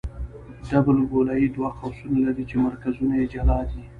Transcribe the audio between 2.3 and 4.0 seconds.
چې مرکزونه یې جلا دي